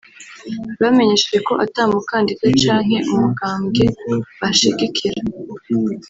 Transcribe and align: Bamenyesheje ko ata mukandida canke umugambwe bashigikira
Bamenyesheje 0.81 1.39
ko 1.47 1.53
ata 1.65 1.81
mukandida 1.91 2.45
canke 2.61 2.97
umugambwe 3.13 3.83
bashigikira 4.39 5.19